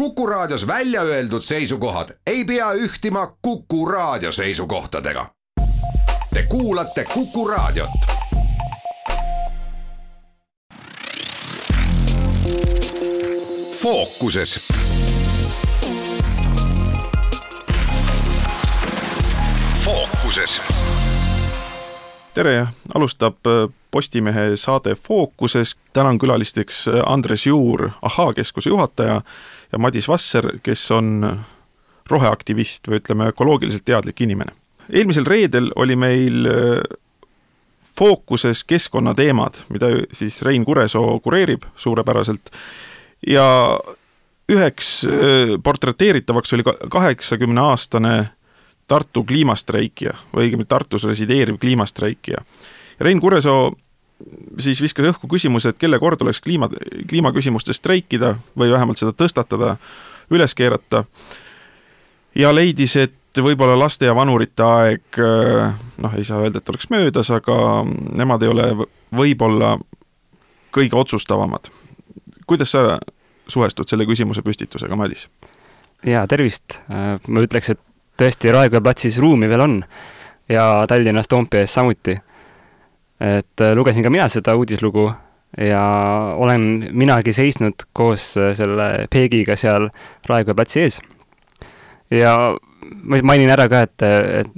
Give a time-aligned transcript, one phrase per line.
[0.00, 5.26] Kuku Raadios välja öeldud seisukohad ei pea ühtima Kuku Raadio seisukohtadega.
[6.34, 7.90] Te kuulate Kuku Raadiot.
[13.82, 14.68] fookuses
[19.84, 20.62] fookuses.
[22.34, 25.76] tere, alustab äh, Postimehe saade Fookuses.
[25.92, 29.20] täna on külalisteks äh, Andres Juur, Ahhaa keskuse juhataja
[29.72, 31.22] ja Madis Vasser, kes on
[32.10, 34.52] roheaktivist või ütleme, ökoloogiliselt teadlik inimene.
[34.92, 36.98] eelmisel reedel oli meil äh,
[37.98, 42.50] fookuses keskkonnateemad, mida siis Rein Kuresoo kureerib suurepäraselt
[43.26, 43.78] ja
[44.50, 45.06] üheks
[45.62, 48.14] portreteeritavaks oli kaheksakümne aastane
[48.90, 52.40] Tartu kliimastreikija või õigemini Tartus resideeriv kliimastreikija.
[53.00, 53.76] Rein Kuresoo
[54.58, 56.68] siis viskas õhku küsimuse, et kelle kord oleks kliima,
[57.08, 59.76] kliimaküsimustes streikida või vähemalt seda tõstatada,
[60.30, 61.04] üles keerata.
[62.34, 65.20] ja leidis, et võib-olla laste ja vanurite aeg,
[65.98, 67.84] noh, ei saa öelda, et oleks möödas, aga
[68.18, 68.66] nemad ei ole
[69.16, 69.78] võib-olla
[70.74, 71.70] kõige otsustavamad.
[72.46, 72.98] kuidas sa
[73.48, 75.28] suhestud selle küsimuse püstitusega, Madis?
[76.06, 76.80] jaa, tervist,
[77.28, 77.80] ma ütleks, et
[78.20, 79.78] tõesti Raekoja platsis ruumi veel on
[80.48, 82.16] ja Tallinnas Toompea ees samuti.
[83.20, 85.10] Et äh, lugesin ka mina seda uudislugu
[85.60, 85.82] ja
[86.36, 89.90] olen minagi seisnud koos äh, selle Peegiga seal
[90.28, 91.00] Raekoja platsi ees.
[92.10, 92.34] ja
[93.02, 94.52] ma mainin ära ka, et, et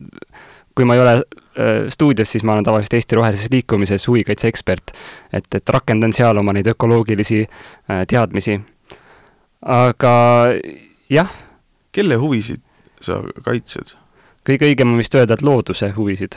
[0.76, 4.94] kui ma ei ole äh, stuudios, siis ma olen tavaliselt Eesti Rohelises Liikumises huvikaitse ekspert.
[5.32, 7.46] et, et rakendan seal oma neid ökoloogilisi
[8.08, 8.60] teadmisi.
[9.62, 10.14] aga
[11.10, 11.34] jah.
[11.92, 12.62] kelle huvisid
[13.00, 13.96] sa kaitsed?
[14.46, 16.34] kõige õigem on vist öelda, et looduse huvisid,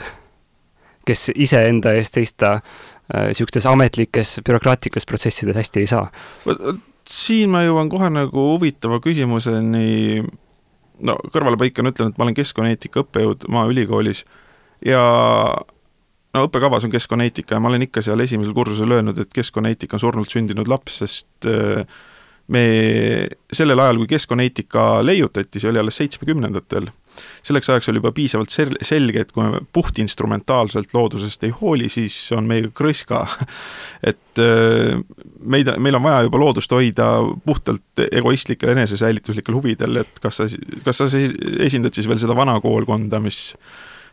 [1.06, 2.58] kes iseenda eest seista
[3.12, 6.08] niisugustes äh, ametlikes bürokraatlikes protsessides hästi ei saa.
[7.06, 10.24] siin ma jõuan kohe nagu huvitava küsimuseni,
[11.06, 14.24] no kõrvalepõikena ütlen, et ma olen keskkonnaeetika õppejõud Maaülikoolis
[14.84, 15.04] ja
[16.34, 20.02] no õppekavas on keskkonnaeetika ja ma olen ikka seal esimesel kursusel öelnud, et keskkonnaeetika on
[20.02, 21.86] surnult sündinud laps, sest äh,
[22.52, 22.66] me
[23.52, 26.90] sellel ajal, kui keskkonnaeetika leiutati, see oli alles seitsmekümnendatel,
[27.46, 32.16] selleks ajaks oli juba piisavalt sel-, selge, et kui me puhtinstrumentaalselt loodusest ei hooli, siis
[32.36, 33.24] on meiega krõska.
[34.10, 35.00] et äh,
[35.40, 37.10] meid, meil on vaja juba loodust hoida
[37.46, 40.48] puhtalt egoistlikel enesesäilituslikel huvidel, et kas sa,
[40.84, 43.50] kas sa esindad siis veel seda vana koolkonda, mis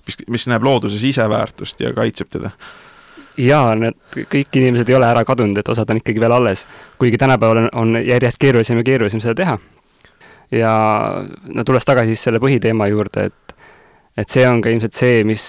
[0.07, 2.51] mis, mis näeb looduses ise väärtust ja kaitseb teda
[3.39, 6.67] jaa, need kõik inimesed ei ole ära kadunud, et osad on ikkagi veel alles.
[6.99, 9.57] kuigi tänapäeval on, on järjest keerulisem ja keerulisem seda teha.
[10.53, 10.73] Ja
[11.53, 13.39] no tulles tagasi siis selle põhiteema juurde, et
[14.17, 15.43] et see on ka ilmselt see, mis,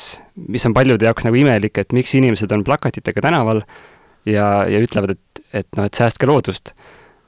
[0.49, 3.61] mis on paljude jaoks nagu imelik, et miks inimesed on plakatitega tänaval
[4.25, 6.73] ja, ja ütlevad, et, et noh, et säästke loodust.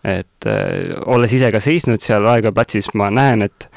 [0.07, 3.69] et äh, olles ise ka seisnud seal Raekoja platsis, ma näen, et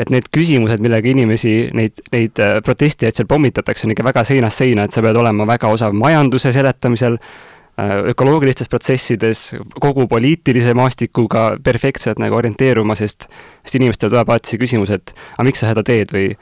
[0.00, 4.62] et need küsimused, millega inimesi, neid, neid äh, protestijaid seal pommitatakse, on ikka väga seinast
[4.62, 7.59] seina, et sa pead olema väga osav majanduse seletamisel, äh,
[8.12, 9.44] ökoloogilistes protsessides,
[9.80, 13.28] kogu poliitilise maastikuga perfektselt nagu orienteeruma, sest,
[13.64, 16.32] sest inimestel tuleb alati see küsimus, et aga miks sa seda teed või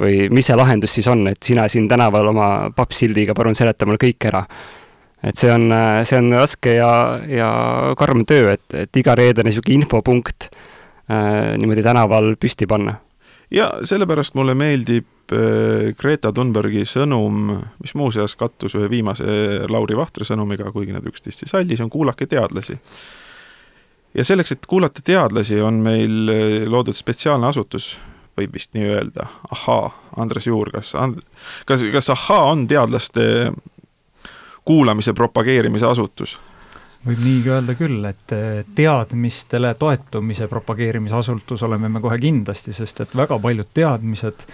[0.00, 4.00] või mis see lahendus siis on, et sina siin tänaval oma pappsildiga palun seleta mulle
[4.02, 4.40] kõik ära.
[5.22, 7.50] et see on, äh, see on raske ja, ja
[7.96, 10.58] karm töö, et, et iga reedene niisugune infopunkt äh,
[11.10, 12.96] äh, niimoodi tänaval püsti panna.
[13.50, 15.13] ja sellepärast mulle meeldib äh,
[15.98, 19.24] Greta Thunbergi sõnum, mis muuseas kattus ühe viimase
[19.70, 22.76] Lauri Vahtre sõnumiga, kuigi nad üksteist ei salli, see on kuulake teadlasi.
[24.14, 27.94] ja selleks, et kuulata teadlasi, on meil äh, loodud spetsiaalne asutus,
[28.36, 30.92] võib vist nii öelda, ahhaa, Andres Juur, kas,
[31.66, 33.52] kas, kas ahhaa on teadlaste
[34.64, 36.38] kuulamise propageerimise asutus?
[37.04, 43.04] Võib nii öelda küll, et eh, teadmistele toetumise propageerimise asutus oleme me kohe kindlasti, sest
[43.04, 44.46] et väga paljud teadmised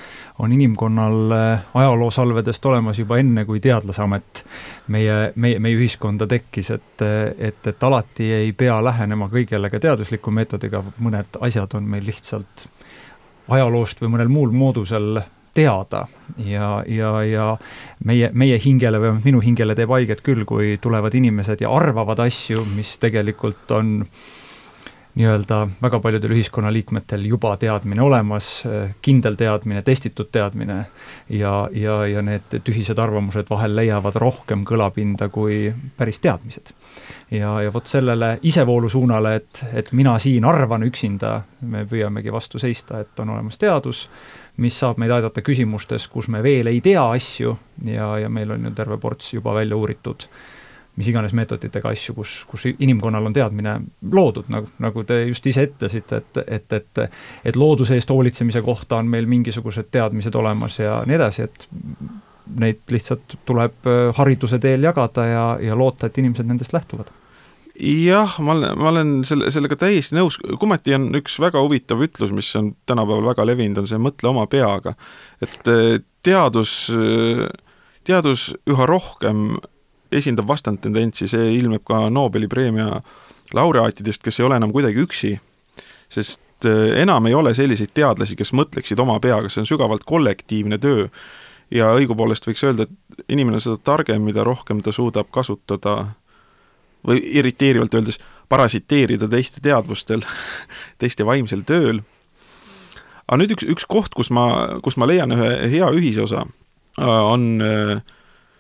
[0.42, 4.44] on inimkonnal eh, ajaloosalvedest olemas juba enne, kui Teadlaseamet
[4.90, 7.06] meie, meie, meie ühiskonda tekkis, et,
[7.38, 12.66] et, et alati ei pea lähenema kõigele ka teadusliku meetodiga, mõned asjad on meil lihtsalt
[13.50, 15.22] ajaloost või mõnel muul moodusel
[15.54, 16.06] teada
[16.38, 17.46] ja, ja, ja
[18.04, 22.64] meie, meie hingele või minu hingele teeb haiget küll, kui tulevad inimesed ja arvavad asju,
[22.76, 23.96] mis tegelikult on
[25.14, 28.62] nii-öelda väga paljudel ühiskonnaliikmetel juba teadmine olemas,
[29.02, 30.84] kindel teadmine, testitud teadmine
[31.28, 36.70] ja, ja, ja need tühised arvamused vahel leiavad rohkem kõlapinda kui päris teadmised.
[37.30, 42.58] ja, ja vot sellele isevoolu suunale, et, et mina siin arvan üksinda, me püüamegi vastu
[42.58, 44.06] seista, et on olemas teadus
[44.60, 47.56] mis saab meid aidata küsimustes, kus me veel ei tea asju
[47.88, 50.28] ja, ja meil on ju terve ports juba välja uuritud
[51.00, 53.76] mis iganes meetoditega asju, kus, kus inimkonnal on teadmine
[54.12, 57.04] loodud, nagu, nagu te just ise ütlesite, et, et, et
[57.46, 61.68] et looduse eest hoolitsemise kohta on meil mingisugused teadmised olemas ja nii edasi, et
[62.60, 67.12] neid lihtsalt tuleb äh, hariduse teel jagada ja, ja loota, et inimesed nendest lähtuvad
[67.80, 72.32] jah, ma olen, ma olen selle, sellega täiesti nõus, kumati on üks väga huvitav ütlus,
[72.36, 74.94] mis on tänapäeval väga levinud, on see mõtle oma peaga.
[75.42, 77.46] et äh, teadus, äh,
[78.04, 79.56] teadus üha rohkem
[80.12, 83.00] esindab vastandtendentsi, see ilmneb ka Nobeli preemia
[83.56, 85.34] laureaatidest, kes ei ole enam kuidagi üksi,
[86.10, 91.06] sest enam ei ole selliseid teadlasi, kes mõtleksid oma peaga, see on sügavalt kollektiivne töö.
[91.70, 96.10] Ja õigupoolest võiks öelda, et inimene on seda targem, mida rohkem ta suudab kasutada
[97.06, 98.20] või irriteerivalt öeldes,
[98.50, 100.24] parasiteerida teiste teadvustel,
[101.00, 102.02] teiste vaimsel tööl.
[103.26, 106.44] aga nüüd üks, üks koht, kus ma, kus ma leian ühe hea ühisosa,
[106.98, 108.02] on äh,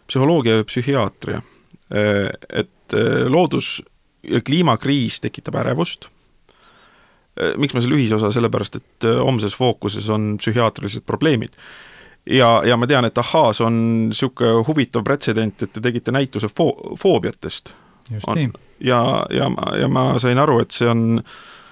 [0.06, 1.42] psühholoogia ja psühhiaatria.
[1.90, 3.82] Äh, et äh, loodus-
[4.22, 6.10] ja kliimakriis tekitab ärevust
[7.56, 11.54] miks ma selle ühisosa, sellepärast et homses fookuses on psühhiaatrilised probleemid
[12.26, 13.76] ja, ja ma tean, et Ahaas on
[14.08, 17.72] niisugune huvitav pretsedent, et te tegite näituse fo-, foobiatest.
[18.26, 19.48] On, ja, ja,
[19.80, 21.22] ja ma sain aru, et see on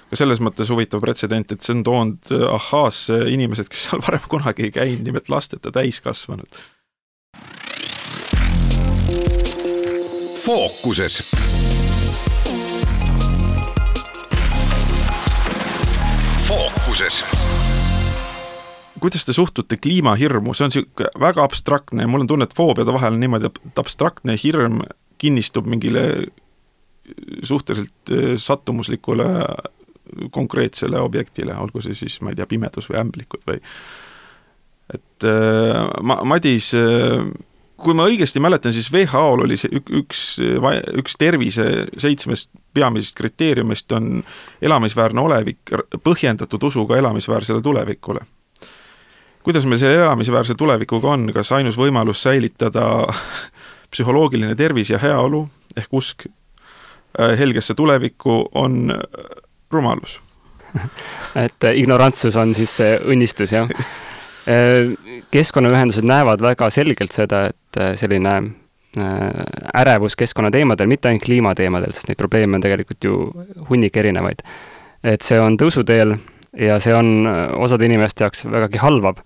[0.08, 4.68] ka selles mõttes huvitav pretsedent, et see on toonud Ahhaasse inimesed, kes seal varem kunagi
[4.68, 6.60] ei käinud, nimelt lasteta täiskasvanud.
[10.48, 11.30] fookuses.
[16.48, 17.24] Fookuses.
[19.00, 22.94] Kuidas te suhtute kliimahirmu, see on niisugune väga abstraktne ja mul on tunne, et foobiade
[22.96, 24.80] vahel on niimoodi, et abstraktne hirm
[25.18, 26.04] kinnistub mingile
[27.42, 29.24] suhteliselt äh, sattumuslikule
[30.30, 33.58] konkreetsele objektile, olgu see siis, ma ei tea, pimedus või ämblikud või
[34.94, 37.26] et äh, ma, Madis, äh,
[37.78, 40.22] kui ma õigesti mäletan, siis WHO-l oli see üks,
[40.98, 44.22] üks tervise seitsmest peamisest kriteeriumist on
[44.62, 48.24] elamisväärne olevik põhjendatud usuga elamisväärsele tulevikule.
[49.46, 52.88] Kuidas meil selle elamisväärse tulevikuga on, kas ainus võimalus säilitada
[53.90, 55.46] psühholoogiline tervis ja heaolu
[55.76, 59.42] ehk usk äh, helgesse tulevikku on äh,
[59.72, 60.18] rumalus
[61.44, 63.68] et äh, ignorantsus on siis see õnnistus, jah.
[65.34, 68.32] keskkonnaühendused näevad väga selgelt seda, et selline
[69.76, 73.18] ärevus keskkonnateemadel, mitte ainult kliimateemadel, sest neid probleeme on tegelikult ju
[73.68, 74.40] hunnik erinevaid.
[75.04, 76.14] et see on tõusuteel
[76.56, 77.28] ja see on
[77.60, 79.20] osade inimeste jaoks vägagi halvav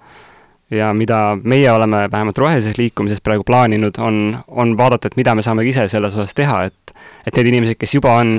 [0.73, 5.43] ja mida meie oleme vähemalt rohelises liikumises praegu plaaninud, on, on vaadata, et mida me
[5.45, 6.95] saame ise selles osas teha, et
[7.27, 8.33] et need inimesed, kes juba on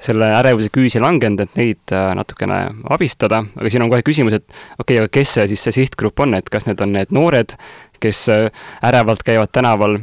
[0.00, 2.58] selle ärevuse küüsi langenud, et neid äh, natukene
[2.92, 4.44] abistada, aga siin on kohe küsimus, et
[4.78, 7.56] okei okay,, aga kes see siis see sihtgrupp on, et kas need on need noored,
[8.02, 8.50] kes äh,
[8.84, 9.98] ärevalt käivad tänaval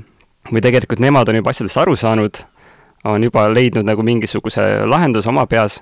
[0.49, 2.41] või tegelikult nemad on juba asjadest aru saanud,
[3.05, 5.79] on juba leidnud nagu mingisuguse lahenduse oma peas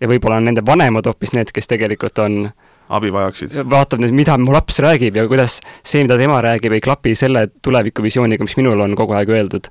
[0.00, 2.56] ja võib-olla on nende vanemad hoopis need, kes tegelikult on äh,
[2.88, 3.54] abi vajaksid.
[3.70, 7.46] vaatab nüüd, mida mu laps räägib ja kuidas see, mida tema räägib, ei klapi selle
[7.62, 9.70] tulevikuvisiooniga, mis minul on kogu aeg öeldud.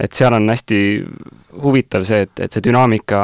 [0.00, 0.78] et seal on hästi
[1.62, 3.20] huvitav see, et, et see dünaamika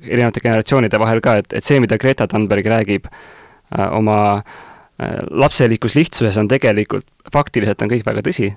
[0.00, 5.96] erinevate generatsioonide vahel ka, et, et see, mida Greta Thunberg räägib äh, oma äh, lapselikus
[5.98, 8.52] lihtsuses, on tegelikult, faktiliselt on kõik väga tõsi.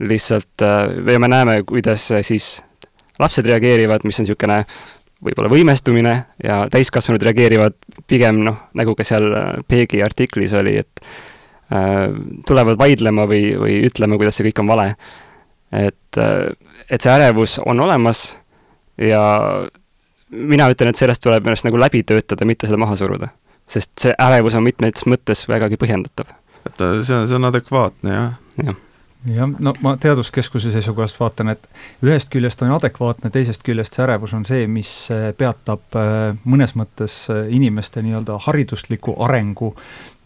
[0.00, 2.62] lihtsalt äh, me näeme, kuidas siis
[3.20, 4.64] lapsed reageerivad, mis on niisugune
[5.22, 7.76] võib-olla võimestumine ja täiskasvanud reageerivad
[8.10, 11.04] pigem noh, nagu ka seal äh, Peegi artiklis oli, et
[11.72, 12.08] äh,
[12.48, 14.88] tulevad vaidlema või, või ütlema, kuidas see kõik on vale.
[15.72, 16.50] et, äh,
[16.90, 18.24] et see ärevus on olemas
[18.98, 19.22] ja
[20.30, 23.32] mina ütlen, et sellest tuleb ennast nagu läbi töötada, mitte seda maha suruda.
[23.66, 26.34] sest see ärevus on mitmes mõttes vägagi põhjendatav.
[26.66, 28.32] et see on, see on adekvaatne, jah.
[28.66, 28.80] jah
[29.26, 31.68] jah, no ma Teaduskeskuse seisukohast vaatan, et
[32.04, 36.74] ühest küljest on adekvaatne, teisest küljest see ärevus on see, mis äh, peatab äh, mõnes
[36.78, 39.74] mõttes äh, inimeste nii-öelda haridusliku arengu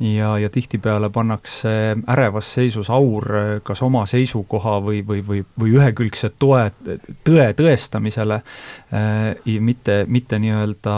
[0.00, 3.24] ja, ja tihtipeale pannakse ärevas seisus aur
[3.62, 6.70] kas oma seisukoha või, või, või, või ühekülgse toe,
[7.24, 10.96] tõe tõestamisele äh,, mitte, mitte nii-öelda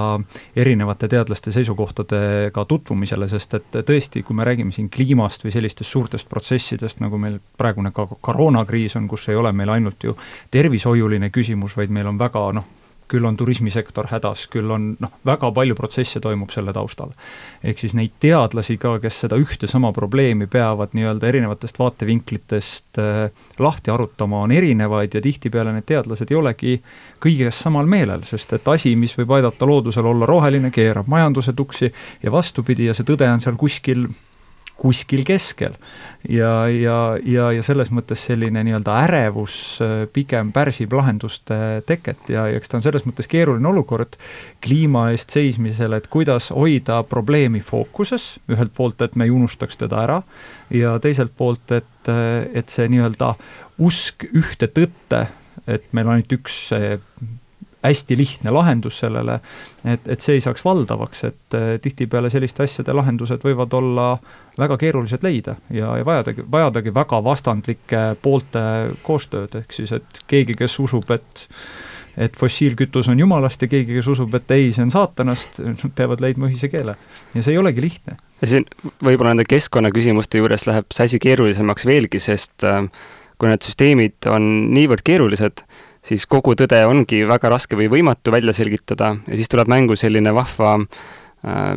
[0.57, 6.29] erinevate teadlaste seisukohtadega tutvumisele, sest et tõesti, kui me räägime siin kliimast või sellistest suurtest
[6.29, 10.19] protsessidest, nagu meil praegune ka koroonakriis on, kus ei ole meil ainult ju
[10.51, 12.67] tervishoiuline küsimus, vaid meil on väga noh,
[13.09, 17.15] küll on turismisektor hädas, küll on noh, väga palju protsesse toimub selle taustal.
[17.65, 23.31] ehk siis neid teadlasi ka, kes seda ühte sama probleemi peavad nii-öelda erinevatest vaatevinklitest äh,
[23.59, 26.79] lahti arutama, on erinevaid ja tihtipeale need teadlased ei olegi
[27.25, 31.93] kõiges samal meelel, sest et asi, mis võib aidata loodusel olla roheline, keerab majanduse tuksi
[32.23, 34.09] ja vastupidi, ja see tõde on seal kuskil
[34.79, 35.75] kuskil keskel.
[36.29, 42.47] ja, ja, ja, ja selles mõttes selline nii-öelda ärevus äh, pigem pärsib lahenduste teket ja,
[42.51, 44.19] ja eks ta on selles mõttes keeruline olukord
[44.65, 50.03] kliima eest seismisel, et kuidas hoida probleemi fookuses, ühelt poolt, et me ei unustaks teda
[50.05, 50.21] ära,
[50.75, 52.13] ja teiselt poolt, et,
[52.55, 53.35] et see nii-öelda
[53.83, 55.27] usk ühte tõtte,
[55.67, 56.69] et meil on ainult üks
[57.83, 59.39] hästi lihtne lahendus sellele,
[59.85, 64.09] et, et see ei saaks valdavaks, et äh, tihtipeale selliste asjade lahendused võivad olla
[64.59, 68.65] väga keerulised leida ja, ja vajadagi, vajadagi väga vastandlike poolte
[69.07, 71.47] koostööd, ehk siis et keegi, kes usub, et
[72.19, 75.61] et fossiilkütus on jumalast ja keegi, kes usub, et ei, see on saatanast,
[75.95, 76.97] peavad leidma ühise keele.
[77.35, 78.17] ja see ei olegi lihtne.
[78.41, 78.67] ja siin
[78.99, 82.83] võib-olla nende keskkonnaküsimuste juures läheb see asi keerulisemaks veelgi, sest äh,
[83.39, 85.63] kui need süsteemid on niivõrd keerulised,
[86.09, 90.33] siis kogu tõde ongi väga raske või võimatu välja selgitada ja siis tuleb mängu selline
[90.37, 91.75] vahva äh,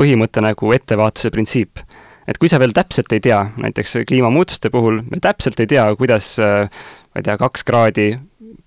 [0.00, 1.82] põhimõte nagu ettevaatuse printsiip.
[2.26, 6.38] et kui sa veel täpselt ei tea, näiteks kliimamuutuste puhul me täpselt ei tea, kuidas
[6.38, 6.68] äh,
[7.10, 8.12] ma ei tea, kaks kraadi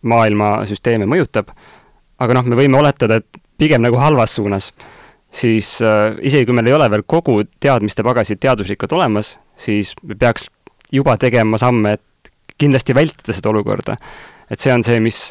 [0.04, 1.54] maailmasüsteeme mõjutab,
[2.20, 4.74] aga noh, me võime oletada, et pigem nagu halvas suunas,
[5.32, 10.20] siis äh, isegi kui meil ei ole veel kogu teadmiste pagasid teaduslikult olemas, siis me
[10.20, 10.50] peaks
[10.94, 13.98] juba tegema samme, et kindlasti vältida seda olukorda
[14.54, 15.26] et see on see, mis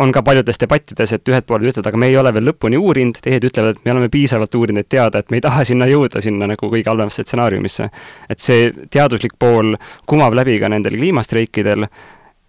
[0.00, 3.18] on ka paljudes debattides, et ühed pooled ütlevad, aga me ei ole veel lõpuni uurinud,
[3.20, 6.22] teised ütlevad, et me oleme piisavalt uurinud, et teada, et me ei taha sinna jõuda,
[6.24, 7.90] sinna nagu kõige halvemasse stsenaariumisse.
[8.30, 9.74] et see teaduslik pool
[10.06, 11.86] kumab läbi ka nendel kliimastreikidel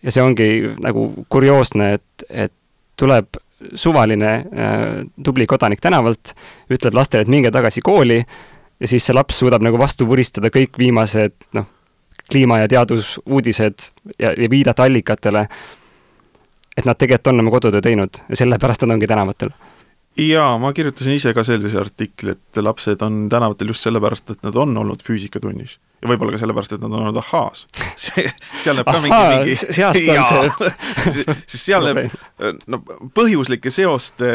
[0.03, 0.49] ja see ongi
[0.79, 2.53] nagu kurioosne, et, et
[2.95, 3.41] tuleb
[3.75, 4.87] suvaline äh,
[5.23, 6.33] tubli kodanik tänavalt,
[6.71, 10.79] ütleb lastele, et minge tagasi kooli ja siis see laps suudab nagu vastu vuristada kõik
[10.79, 11.67] viimased noh,
[12.31, 15.45] kliima- ja teadusuudised ja, ja viidata allikatele
[16.77, 19.51] et nad tegelikult on oma kodutöö teinud ja sellepärast nad ongi tänavatel
[20.17, 24.55] jaa, ma kirjutasin ise ka sellise artikli, et lapsed on tänavatel just sellepärast, et nad
[24.59, 25.77] on olnud füüsikatunnis.
[26.01, 27.65] ja võib-olla ka sellepärast, et nad on olnud ahhaas.
[28.05, 28.27] see,
[28.59, 30.73] seal näeb ka mingi, mingi sealt on
[31.15, 32.17] see siis seal näeb,
[32.67, 32.81] no
[33.15, 34.31] põhjuslike seoste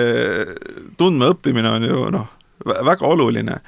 [0.96, 2.30] tundmaõppimine on ju noh,
[2.64, 3.60] väga oluline.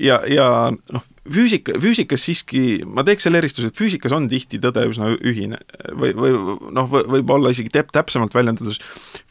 [0.00, 4.84] Ja, ja noh, füüsika, füüsikas siiski, ma teeks selle eristuse, et füüsikas on tihti tõde
[4.90, 5.60] üsna ühine
[5.92, 6.34] või, või
[6.74, 8.80] noh, võib-olla isegi täp-, täpsemalt väljendades,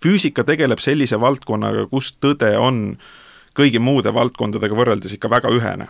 [0.04, 2.96] füüsika tegeleb sellise valdkonnaga, kus tõde on
[3.58, 5.90] kõigi muude valdkondadega võrreldes ikka väga ühene.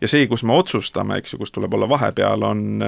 [0.00, 2.82] ja see, kus me otsustame, eks ju, kus tuleb olla vahepeal, on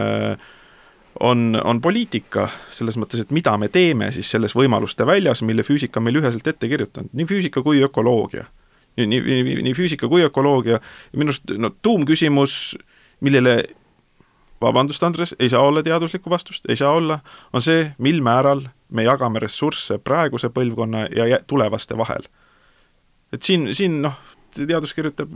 [1.21, 6.01] on, on poliitika, selles mõttes, et mida me teeme siis selles võimaluste väljas, mille füüsika
[6.01, 8.47] on meile üheselt ette kirjutanud, nii füüsika kui ökoloogia
[8.97, 10.81] nii, nii, nii, nii füüsika kui ökoloogia,
[11.17, 12.77] minu arust no tuumküsimus,
[13.25, 13.63] millele
[14.63, 17.19] vabandust, Andres, ei saa olla teaduslikku vastust, ei saa olla,
[17.53, 22.29] on see, mil määral me jagame ressursse praeguse põlvkonna ja tulevaste vahel.
[23.33, 24.19] et siin, siin noh,
[24.53, 25.33] teadus kirjutab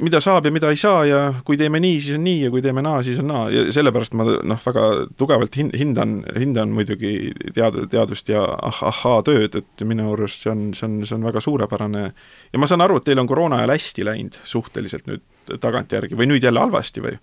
[0.00, 2.62] mida saab ja mida ei saa ja kui teeme nii, siis on nii ja kui
[2.64, 3.50] teeme naa, siis on naa.
[3.52, 4.86] Ja sellepärast ma noh, väga
[5.20, 10.70] tugevalt hin-, hindan, hindan muidugi tead-, teadust ja ah-, ahhaa-tööd, et minu arust see on,
[10.78, 12.06] see on, see on väga suurepärane.
[12.52, 15.24] Ja ma saan aru, et teil on koroona ajal hästi läinud suhteliselt nüüd
[15.60, 17.16] tagantjärgi või nüüd jälle halvasti või?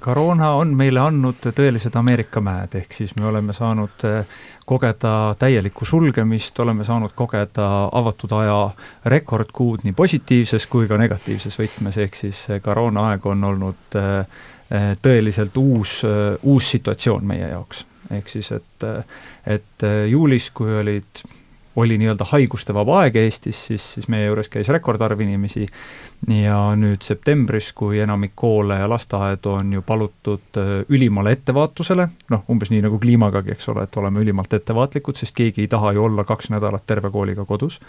[0.00, 4.04] koroona on meile andnud tõelised Ameerika mäed, ehk siis me oleme saanud
[4.64, 8.58] kogeda täielikku sulgemist, oleme saanud kogeda avatud aja
[9.04, 14.18] rekordkuud nii positiivses kui ka negatiivses võtmes, ehk siis koroonaaeg on olnud äh,
[14.72, 17.86] äh, tõeliselt uus, äh, uus situatsioon meie jaoks.
[18.10, 18.84] ehk siis, et,
[19.46, 21.24] et juulis, kui olid
[21.76, 25.66] oli nii-öelda haigustevaba aeg Eestis, siis, siis meie juures käis rekordarv inimesi.
[26.30, 32.44] Ja nüüd septembris, kui enamik koole ja lasteaedu on ju palutud äh, ülimale ettevaatusele, noh,
[32.50, 36.06] umbes nii nagu kliimagagi, eks ole, et oleme ülimalt ettevaatlikud, sest keegi ei taha ju
[36.06, 37.80] olla kaks nädalat terve kooliga kodus,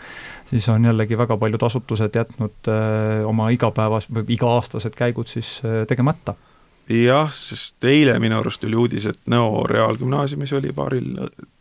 [0.50, 5.62] siis on jällegi väga paljud asutused jätnud öö, äh, oma igapäevas või iga-aastased käigud siis
[5.64, 6.36] öö, äh, tegemata
[6.90, 11.16] jah, sest eile minu arust tuli uudis, et Nõo Reaalgümnaasiumis oli paaril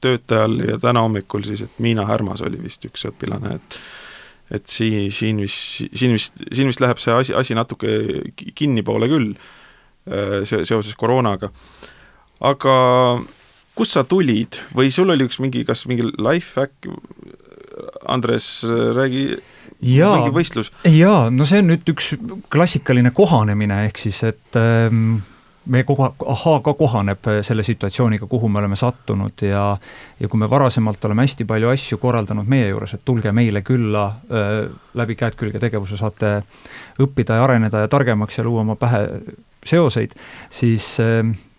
[0.05, 3.79] töötajal ja täna hommikul siis, et Miina Härmas oli vist üks õpilane, et
[4.53, 7.89] et siin, siin vist, siin vist, siin vist läheb see asi, asi natuke
[8.55, 11.49] kinnipoole küll äh, seoses koroonaga.
[12.45, 12.75] aga
[13.75, 16.91] kust sa tulid või sul oli üks mingi, kas mingi life hack,
[18.07, 19.33] Andres, räägi
[20.19, 20.73] mingi võistlus.
[20.89, 22.15] jaa, no see on nüüd üks
[22.53, 25.17] klassikaline kohanemine, ehk siis et ähm,
[25.71, 29.67] me kogu aeg, ahaa, ka kohaneb äh, selle situatsiooniga, kuhu me oleme sattunud ja
[30.21, 34.07] ja kui me varasemalt oleme hästi palju asju korraldanud meie juures, et tulge meile külla
[34.29, 34.53] äh,,
[34.95, 36.37] läbi käed külge tegevuse saate
[37.03, 39.07] õppida ja areneda ja targemaks ja luua oma pähe
[39.69, 40.15] seoseid,
[40.51, 40.95] siis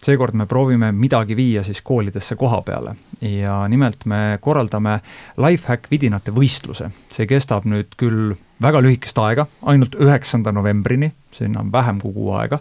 [0.05, 4.99] seekord me proovime midagi viia siis koolidesse koha peale ja nimelt me korraldame
[5.41, 6.91] Lifehack vidinate võistluse.
[7.09, 12.31] see kestab nüüd küll väga lühikest aega, ainult üheksanda novembrini, sinna on vähem kui kuu
[12.37, 12.59] aega,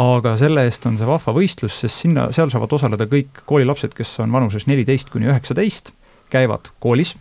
[0.00, 4.18] aga selle eest on see vahva võistlus, sest sinna, seal saavad osaleda kõik koolilapsed, kes
[4.22, 5.94] on vanuses neliteist kuni üheksateist,
[6.30, 7.16] käivad koolis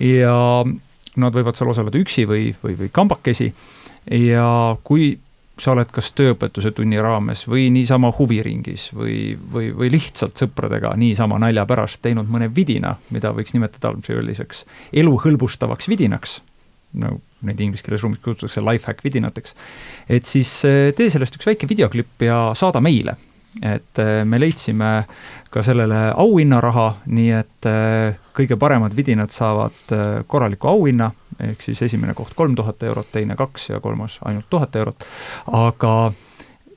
[0.00, 0.36] ja
[1.16, 3.52] nad võivad seal osaleda üksi või, või, või kambakesi
[4.12, 5.14] ja kui
[5.60, 11.38] sa oled kas tööõpetuse tunni raames või niisama huviringis või, või, või lihtsalt sõpradega niisama
[11.40, 16.40] nalja pärast teinud mõne vidina, mida võiks nimetada selliseks elu hõlbustavaks vidinaks,
[17.00, 19.56] no neid inglise keeles ruumis kutsutakse life hack vidinateks,
[20.12, 23.16] et siis eh, tee sellest üks väike videoklipp ja saada meile.
[23.62, 24.90] Et eh, me leidsime
[25.50, 29.94] ka sellele auhinnaraha, nii et eh, kõige paremad vidinad saavad
[30.26, 31.10] korraliku auhinna
[31.40, 35.04] ehk siis esimene koht kolm tuhat eurot, teine kaks ja kolmas ainult tuhat eurot,
[35.52, 35.96] aga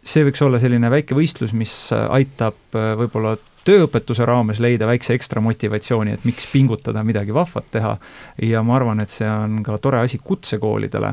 [0.03, 3.35] see võiks olla selline väike võistlus, mis aitab äh, võib-olla
[3.67, 7.97] tööõpetuse raames leida väikse ekstra motivatsiooni, et miks pingutada, midagi vahvat teha.
[8.47, 11.11] Ja ma arvan, et see on ka tore asi kutsekoolidele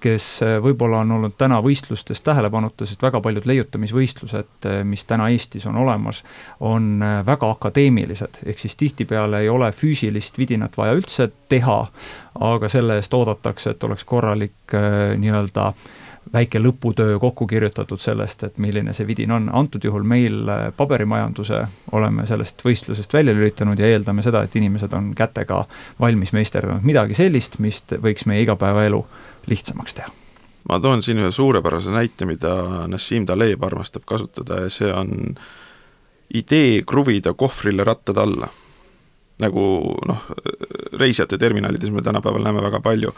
[0.00, 5.28] kes äh, võib-olla on olnud täna võistlustes tähelepanuta, sest väga paljud leiutamisvõistlused, äh, mis täna
[5.32, 6.22] Eestis on olemas,
[6.60, 11.80] on äh, väga akadeemilised, ehk siis tihtipeale ei ole füüsilist vidinat vaja üldse teha,
[12.52, 14.74] aga selle eest oodatakse, et oleks korralik
[15.18, 15.72] nii-öelda
[16.32, 21.62] väike lõputöö kokku kirjutatud sellest, et milline see vidin on, antud juhul meil paberimajanduse
[21.96, 25.64] oleme sellest võistlusest välja lülitanud ja eeldame seda, et inimesed on kätega
[26.00, 29.02] valmis meisterdanud midagi sellist, mis võiks meie igapäevaelu
[29.46, 30.10] lihtsamaks teha.
[30.68, 32.54] ma toon siin ühe suurepärase näite, mida
[32.88, 35.36] Nassim Taleb armastab kasutada ja see on
[36.34, 38.48] idee kruvida kohvrile rattad alla.
[39.40, 39.62] nagu
[40.04, 40.24] noh,
[41.00, 43.08] reisijate terminalides me tänapäeval näeme väga palju,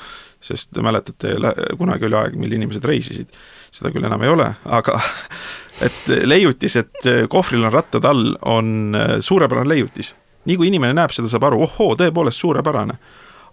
[0.41, 1.33] sest mäletate,
[1.79, 3.33] kunagi oli aeg, mil inimesed reisisid,
[3.75, 5.01] seda küll enam ei ole, aga
[5.87, 10.15] et leiutis, et kohvril on rattad all, on suurepärane leiutis.
[10.47, 13.01] nii kui inimene näeb seda, saab aru, ohoo, tõepoolest suurepärane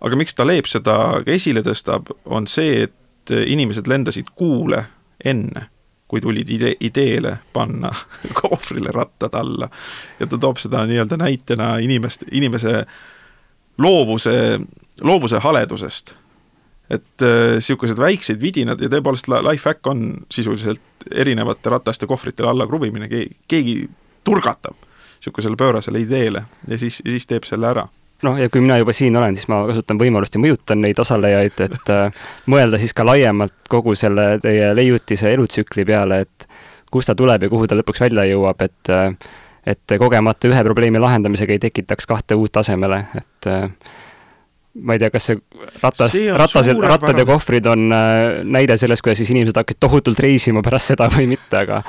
[0.02, 4.84] aga miks Taleb seda ka esile tõstab, on see, et inimesed lendasid kuule
[5.26, 5.68] enne,
[6.10, 7.92] kui tulid ide ideele panna
[8.42, 9.70] kohvrile rattad alla.
[10.20, 12.86] ja ta toob seda nii-öelda näitena inimest, inimese
[13.78, 14.60] loovuse,
[15.02, 16.14] loovuse haledusest.
[16.90, 20.82] et niisugused äh, väiksed vidinad ja tõepoolest life hack on sisuliselt
[21.12, 23.10] erinevate rataste kohvritele alla kruvimine,
[23.48, 23.90] keegi
[24.24, 24.76] turgatab
[25.20, 27.86] niisugusele pöörasele ideele ja siis, siis teeb selle ära
[28.24, 31.62] noh, ja kui mina juba siin olen, siis ma kasutan võimalust ja mõjutan neid osalejaid,
[31.66, 36.50] et äh, mõelda siis ka laiemalt kogu selle teie leiutise elutsükli peale, et
[36.92, 39.14] kust ta tuleb ja kuhu ta lõpuks välja jõuab, et äh,
[39.70, 43.68] et kogemata ühe probleemi lahendamisega ei tekitaks kahte uut asemele, et äh,
[44.84, 45.40] ma ei tea, kas see
[45.84, 50.64] ratas, ratased, rattad ja kohvrid on äh, näide sellest, kuidas siis inimesed hakkasid tohutult reisima
[50.66, 51.82] pärast seda või mitte, aga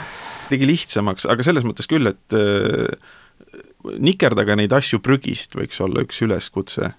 [0.50, 3.18] tegi lihtsamaks, aga selles mõttes küll, et äh,
[3.98, 6.92] nikerdage neid asju prügist, võiks olla üks üleskutse.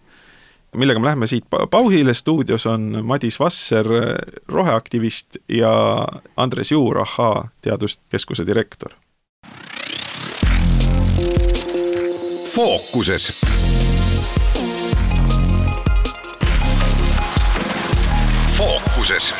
[0.75, 3.85] millega me läheme siit pausile, stuudios on Madis Vasser,
[4.47, 8.91] roheaktivist ja Andres Juur, Ahhaa teaduskeskuse direktor.
[12.55, 13.41] fookuses
[18.61, 19.33] fookuses.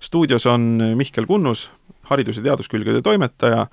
[0.00, 1.70] stuudios on Mihkel Kunnus,
[2.02, 3.66] haridus- ja teaduskülgede toimetaja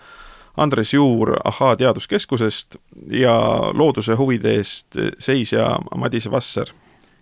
[0.58, 2.76] Andres Juur Ahhaa teaduskeskusest
[3.12, 3.36] ja
[3.74, 6.70] looduse huvide eest seisja Madis Vasser,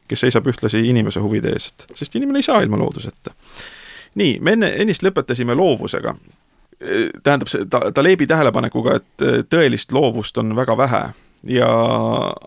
[0.07, 3.31] kes seisab ühtlasi inimese huvide eest, sest inimene ei saa ilma looduseta.
[4.15, 6.15] nii, me enne, ennist lõpetasime loovusega.
[7.23, 11.03] tähendab, see ta-, Talebi tähelepanekuga, et tõelist loovust on väga vähe
[11.43, 11.69] ja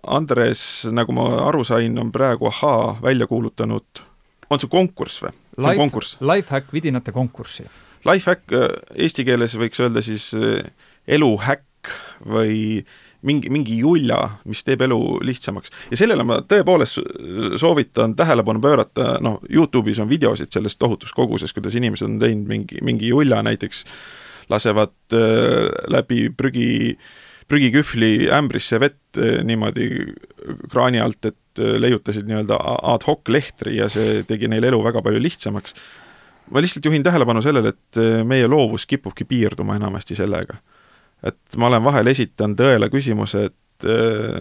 [0.06, 4.04] Andres, nagu ma aru sain, on praegu Ahhaa välja kuulutanud,
[4.50, 5.32] on see konkurss või?
[5.78, 6.18] konkurss?
[6.20, 7.64] Lifehack vidinate konkurssi
[8.08, 8.68] Lifehack äh,
[9.06, 10.64] eesti keeles võiks öelda siis äh,
[11.06, 11.92] eluhäkk
[12.24, 12.84] või
[13.24, 15.72] mingi, mingi julja, mis teeb elu lihtsamaks.
[15.90, 17.00] ja sellele ma tõepoolest
[17.60, 22.80] soovitan tähelepanu pöörata, noh, Youtube'is on videosid sellest tohutus koguses, kuidas inimesed on teinud mingi,
[22.84, 23.84] mingi julja näiteks,
[24.52, 26.98] lasevad äh, läbi prügi,
[27.48, 29.88] prügikühvli ämbrisse vett äh, niimoodi
[30.72, 32.60] kraani alt, et äh, leiutasid nii-öelda
[32.94, 35.76] ad hoc lehtri ja see tegi neil elu väga palju lihtsamaks
[36.50, 40.56] ma lihtsalt juhin tähelepanu sellele, et äh, meie loovus kipubki piirduma enamasti sellega.
[41.24, 44.40] et ma olen vahel esitanud tõele küsimuse, et äh,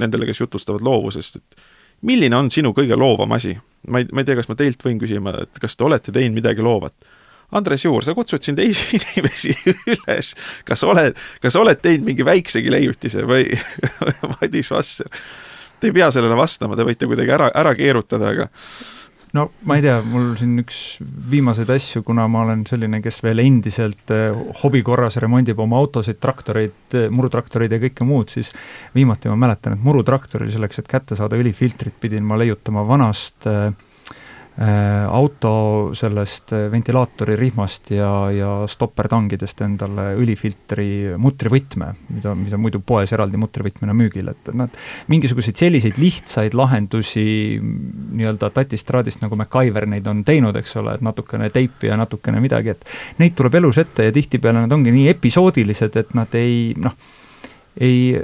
[0.00, 1.66] nendele, kes jutustavad loovusest, et
[2.02, 3.56] milline on sinu kõige loovam asi?
[3.88, 6.40] ma ei, ma ei tea, kas ma teilt võin küsima, et kas te olete teinud
[6.40, 6.94] midagi loovat?
[7.54, 9.54] Andres Juur, sa kutsud siin teisi inimesi
[9.92, 10.32] üles,
[10.66, 13.46] kas oled, kas oled teinud mingi väiksegi leiutise või
[14.34, 15.10] Madis Vasser?
[15.78, 18.48] Te ei pea sellele vastama, te võite kuidagi ära, ära keerutada, aga
[19.36, 20.80] no ma ei tea, mul siin üks
[21.30, 24.28] viimaseid asju, kuna ma olen selline, kes veel endiselt eh,
[24.62, 28.52] hobi korras remondib oma autosid, traktoreid, eh, murutraktoreid ja kõike muud, siis
[28.96, 33.72] viimati ma mäletan, et murutraktori selleks, et kätte saada õlifiltrit, pidin ma leiutama vanast Äh,
[34.56, 43.12] auto sellest äh, ventilaatori rihmast ja, ja stopperdangidest endale õlifiltri mutrivõtme, mida, mida muidu poes
[43.12, 44.72] eraldi mutrivõtmena müügil, et nad
[45.12, 47.26] mingisuguseid selliseid lihtsaid lahendusi
[47.60, 52.72] nii-öelda tatist-traadist, nagu MacGyver neid on teinud, eks ole, et natukene teipi ja natukene midagi,
[52.72, 56.96] et neid tuleb elus ette ja tihtipeale nad ongi nii episoodilised, et nad ei noh,
[57.76, 58.16] ei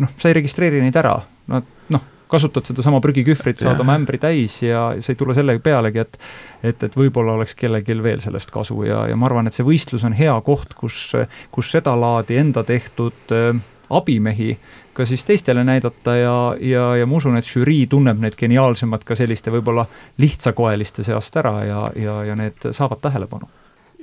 [0.00, 1.18] noh, sa ei registreeri neid ära,
[1.52, 6.02] nad noh, kasutad sedasama prügikühvrit, saad oma ämbri täis ja sa ei tule selle pealegi,
[6.04, 6.18] et
[6.64, 8.82] et, et võib-olla oleks kellelgi veel sellest kasu.
[8.88, 11.12] Ja, ja ma arvan, et see võistlus on hea koht, kus,
[11.52, 13.52] kus sedalaadi enda tehtud äh,
[13.90, 14.56] abimehi
[14.94, 19.16] ka siis teistele näidata ja, ja, ja ma usun, et žürii tunneb need geniaalsemad ka
[19.18, 19.86] selliste võib-olla
[20.22, 23.50] lihtsakoeliste seast ära ja, ja, ja need saavad tähelepanu.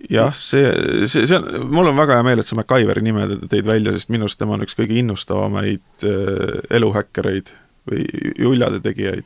[0.10, 0.66] Jah, see,
[1.06, 4.12] see, see on, mul on väga hea meel, et sa MacGyveri nime tõid välja, sest
[4.12, 7.54] minu arust tema on üks kõige innustavamaid äh, eluhäkkereid
[7.90, 8.06] või
[8.40, 9.24] juljade tegijaid.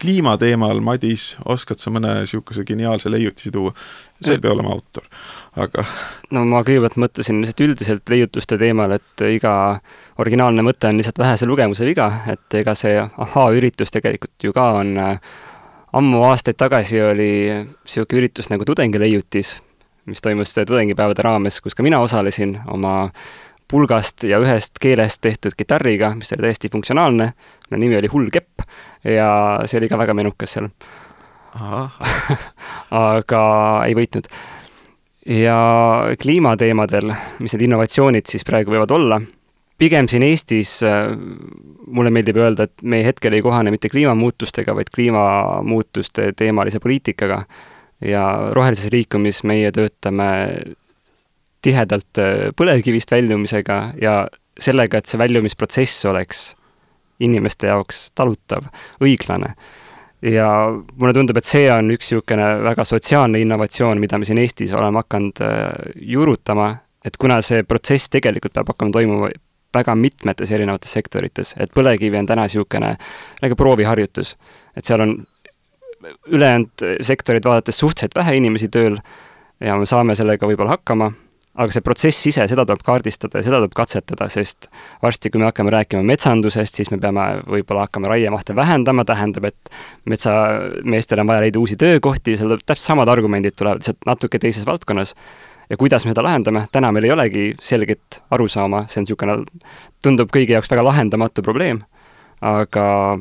[0.00, 3.72] kliima teemal, Madis, oskad sa mõne niisuguse geniaalse leiutisi tuua?
[4.20, 5.04] see ei pea olema autor,
[5.56, 5.84] aga
[6.34, 9.80] no ma kõigepealt mõtlesin lihtsalt üldiselt leiutuste teemal, et iga
[10.18, 14.96] originaalne mõte on lihtsalt vähese lugemuse viga, et ega see ahaa-üritus tegelikult ju ka on
[15.96, 17.32] ammu aastaid tagasi oli
[17.64, 19.56] niisugune üritus nagu tudengileiutis,
[20.06, 25.56] mis toimus tudengipäevade raames, kus ka mina osalesin oma äh, pulgast ja ühest keelest tehtud
[25.58, 27.32] kitarriga, mis oli täiesti funktsionaalne,
[27.70, 28.62] mille nimi oli Hull kepp
[29.04, 29.30] ja
[29.66, 30.70] see oli ka väga menukas seal.
[33.16, 33.42] aga
[33.86, 34.28] ei võitnud.
[35.26, 35.58] ja
[36.20, 39.20] kliimateemadel, mis need innovatsioonid siis praegu võivad olla,
[39.78, 41.08] pigem siin Eestis äh,
[41.86, 47.44] mulle meeldib öelda, et me hetkel ei kohane mitte kliimamuutustega, vaid kliimamuutuste teemalise poliitikaga.
[48.04, 50.26] ja rohelises liikumis meie töötame
[51.66, 54.20] tihedalt äh, põlevkivist väljumisega ja
[54.60, 56.46] sellega, et see väljumisprotsess oleks
[57.20, 58.68] inimeste jaoks talutav,
[59.04, 59.54] õiglane.
[60.22, 60.48] ja
[60.96, 65.02] mulle tundub, et see on üks niisugune väga sotsiaalne innovatsioon, mida me siin Eestis oleme
[65.04, 65.66] hakanud äh,
[66.14, 66.70] juurutama,
[67.04, 69.30] et kuna see protsess tegelikult peab hakkama toimuma
[69.76, 72.94] väga mitmetes erinevates sektorites, et põlevkivi on täna niisugune
[73.42, 74.36] nagu prooviharjutus,
[74.76, 75.14] et seal on
[76.32, 78.96] ülejäänud sektorid vaadates suhteliselt vähe inimesi tööl
[79.60, 81.10] ja me saame sellega võib-olla hakkama
[81.56, 84.68] aga see protsess ise, seda tuleb kaardistada ja seda tuleb katsetada, sest
[85.02, 89.72] varsti, kui me hakkame rääkima metsandusest, siis me peame võib-olla hakkama raiemahte vähendama, tähendab, et
[90.12, 95.14] metsameestel on vaja leida uusi töökohti, seal täpselt samad argumendid tulevad lihtsalt natuke teises valdkonnas.
[95.70, 99.38] ja kuidas me seda lahendame, täna meil ei olegi selget arusaama, see on niisugune,
[100.04, 101.80] tundub kõigi jaoks väga lahendamatu probleem,
[102.40, 103.16] aga,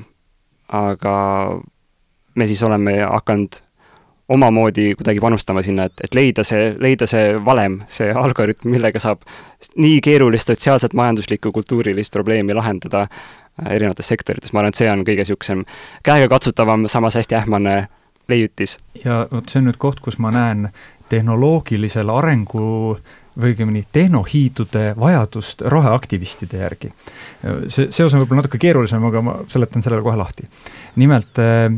[0.68, 1.16] aga
[2.36, 3.64] me siis oleme hakanud
[4.30, 9.22] omamoodi kuidagi panustama sinna, et, et leida see, leida see valem, see algoritm, millega saab
[9.78, 15.04] nii keerulist sotsiaalset, majanduslikku, kultuurilist probleemi lahendada äh, erinevates sektorites, ma arvan, et see on
[15.06, 15.66] kõige niisugusem
[16.06, 17.76] käegakatsutavam, samas hästi ähmane
[18.32, 18.80] leiutis.
[19.04, 20.70] ja vot see on nüüd koht, kus ma näen
[21.10, 22.98] tehnoloogilisel arengu
[23.36, 26.92] või õigemini tehnohiidude vajadust roheaktivistide järgi.
[27.68, 30.48] see seos on võib-olla natuke keerulisem, aga ma seletan sellele kohe lahti.
[30.96, 31.70] nimelt äh,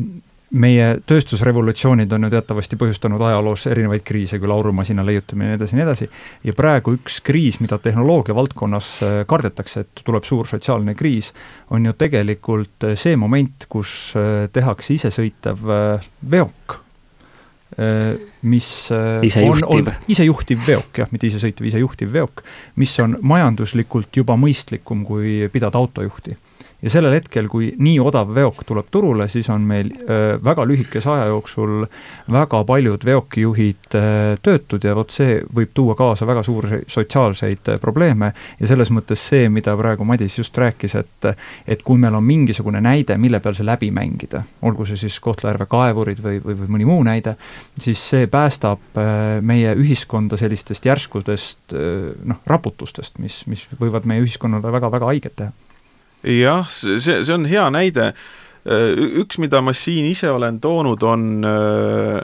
[0.56, 5.76] meie tööstusrevolutsioonid on ju teatavasti põhjustanud ajaloos erinevaid kriise, küll aurumasina leiutamine ja nii edasi
[5.76, 6.08] ja nii edasi,
[6.48, 11.34] ja praegu üks kriis, mida tehnoloogia valdkonnas äh, kardetakse, et tuleb suur sotsiaalne kriis,
[11.76, 15.64] on ju tegelikult äh, see moment, kus äh, tehakse isesõitev
[16.32, 16.82] veok,
[18.48, 18.68] mis
[19.28, 19.90] isejuhtiv.
[20.10, 22.42] isejuhtiv veok, jah, mitte isesõitev, isejuhtiv veok,
[22.80, 26.38] mis on majanduslikult juba mõistlikum, kui pidada autojuhti
[26.82, 29.90] ja sellel hetkel, kui nii odav veok tuleb turule, siis on meil
[30.44, 31.88] väga lühikese aja jooksul
[32.32, 33.98] väga paljud veokijuhid
[34.46, 38.32] töötud ja vot see võib tuua kaasa väga suuri sotsiaalseid probleeme.
[38.60, 41.32] Ja selles mõttes see, mida praegu Madis just rääkis, et
[41.68, 45.66] et kui meil on mingisugune näide, mille peal see läbi mängida, olgu see siis Kohtla-Järve
[45.70, 47.36] kaevurid või, või, või mõni muu näide,
[47.80, 49.02] siis see päästab
[49.42, 55.67] meie ühiskonda sellistest järskudest noh, raputustest, mis, mis võivad meie ühiskonnale väga-väga haiget teha
[56.28, 58.12] jah, see, see on hea näide.
[59.22, 62.20] üks, mida ma siin ise olen toonud, on öö,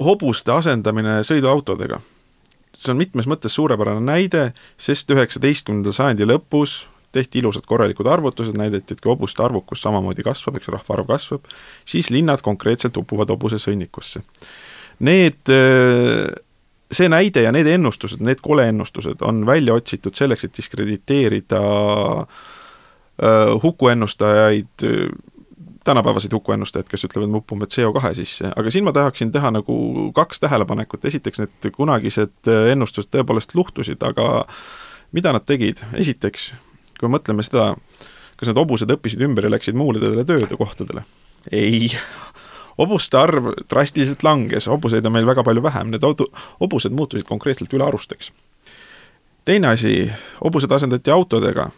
[0.00, 2.00] hobuste asendamine sõiduautodega.
[2.72, 8.94] see on mitmes mõttes suurepärane näide, sest üheksateistkümnenda sajandi lõpus tehti ilusad korralikud arvutused, näidati,
[8.94, 11.44] et kui hobuste arvukus samamoodi kasvab, eks rahvaarv kasvab,
[11.84, 14.22] siis linnad konkreetselt upuvad hobusesõnnikusse.
[15.04, 15.52] Need
[16.92, 21.60] see näide ja need ennustused, need koleennustused on välja otsitud selleks, et diskrediteerida
[23.62, 24.86] hukuennustajaid
[25.84, 29.76] tänapäevaseid hukuennustajaid, kes ütlevad, me upume CO2 sisse, aga siin ma tahaksin teha nagu
[30.14, 34.44] kaks tähelepanekut, esiteks need kunagised ennustused tõepoolest luhtusid, aga
[35.12, 36.52] mida nad tegid, esiteks,
[37.00, 37.72] kui mõtleme seda,
[38.36, 41.04] kas need hobused õppisid ümber ja läksid muulidele töökohtadele?
[41.50, 41.90] ei,
[42.78, 46.04] hobuste arv drastiliselt langes, hobuseid on meil väga palju vähem, need
[46.60, 48.32] hobused muutusid konkreetselt ülearusteks.
[49.44, 50.12] teine asi,
[50.44, 51.70] hobused asendati autodega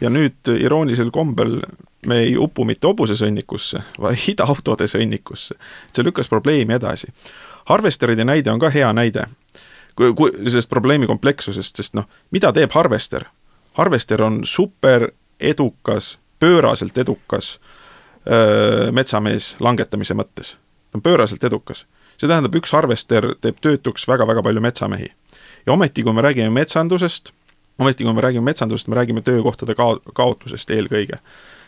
[0.00, 1.60] ja nüüd iroonilisel kombel
[2.06, 5.54] me ei upu mitte hobusesõnnikusse, vaid autode sõnnikusse.
[5.92, 7.12] see lükkas probleemi edasi.
[7.64, 9.26] Harvesteride näide on ka hea näide,
[9.94, 13.24] kui, kui sellest probleemi komplekssusest, sest noh, mida teeb Harvester?
[13.72, 15.10] Harvester on super
[15.40, 17.79] edukas, pööraselt edukas öö,
[18.92, 20.56] metsamees langetamise mõttes.
[20.90, 21.86] ta on pööraselt edukas.
[22.18, 25.12] see tähendab, üks Harvester teeb töötuks väga-väga palju metsamehi.
[25.66, 27.32] ja ometi, kui me räägime metsandusest,
[27.78, 31.18] ometi kui me räägime metsandusest, me räägime töökohtade kao-, kaotusest eelkõige.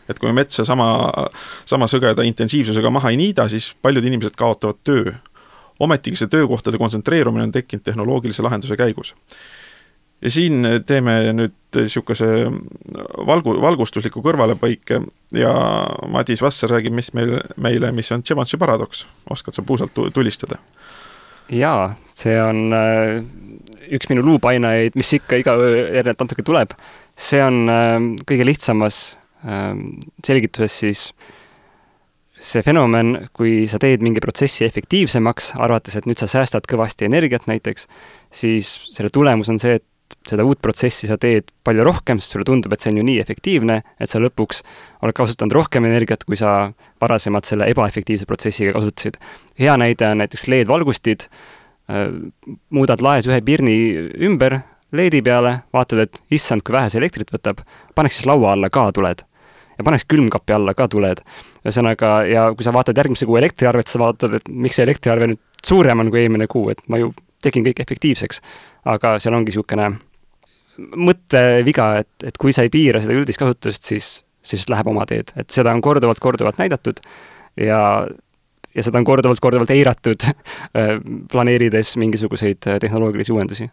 [0.08, 1.10] et kui me metsa sama,
[1.64, 5.12] sama sõgeda intensiivsusega maha ei niida, siis paljud inimesed kaotavad töö.
[5.80, 9.14] ometigi see töökohtade kontsentreerumine on tekkinud tehnoloogilise lahenduse käigus
[10.22, 12.26] ja siin teeme nüüd niisuguse
[13.26, 15.00] valgu, valgustusliku kõrvalepõike
[15.36, 15.52] ja
[16.12, 19.06] Madis Vasser räägib, mis meil, meile, mis on Tševanši paradoks.
[19.30, 20.60] oskad sa puusalt tulistada?
[21.52, 23.22] jaa, see on äh,
[23.92, 26.76] üks minu luupainajaid, mis ikka iga öö järjelt natuke tuleb.
[27.16, 29.72] see on äh, kõige lihtsamas äh,
[30.24, 31.12] selgituses siis
[32.42, 37.46] see fenomen, kui sa teed mingi protsessi efektiivsemaks, arvates, et nüüd sa säästad kõvasti energiat
[37.46, 37.86] näiteks,
[38.34, 39.86] siis selle tulemus on see, et
[40.28, 43.20] seda uut protsessi sa teed palju rohkem, sest sulle tundub, et see on ju nii
[43.22, 44.62] efektiivne, et sa lõpuks
[45.02, 46.72] oled kasutanud rohkem energiat, kui sa
[47.02, 49.18] varasemalt selle ebaefektiivse protsessiga kasutasid.
[49.58, 51.26] hea näide on näiteks LED-valgustid,
[51.90, 52.06] äh,
[52.70, 53.76] muudad laes ühe pirni
[54.28, 54.60] ümber
[54.92, 57.62] LED-i peale, vaatad, et issand, kui vähe see elektrit võtab,
[57.96, 59.24] paneks siis laua alla ka tuled.
[59.78, 61.22] ja paneks külmkapi alla ka tuled.
[61.64, 65.40] ühesõnaga, ja kui sa vaatad järgmise kuu elektriarvet, sa vaatad, et miks see elektriarve nüüd
[65.64, 67.12] suurem on kui eelmine kuu, et ma ju
[67.44, 68.42] tegin kõik efektiivseks.
[68.84, 69.90] aga seal ongi niisugune
[70.78, 75.34] mõtteviga, et, et kui sa ei piira seda üldist kasutust, siis, siis läheb oma teed,
[75.36, 77.02] et seda on korduvalt-korduvalt näidatud
[77.60, 77.80] ja,
[78.74, 80.28] ja seda on korduvalt-korduvalt eiratud
[81.32, 83.68] planeerides mingisuguseid tehnoloogilisi uuendusi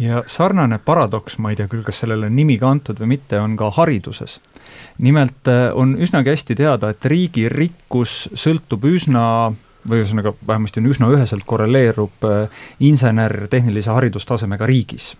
[0.00, 3.38] ja sarnane paradoks, ma ei tea küll, kas sellele on nimi ka antud või mitte,
[3.40, 4.40] on ka hariduses.
[4.98, 9.52] nimelt äh, on üsnagi hästi teada, et riigi rikkus sõltub üsna
[9.88, 15.14] või ühesõnaga, vähemasti on üsna üheselt korreleerub äh, insener-tehnilise haridustasemega riigis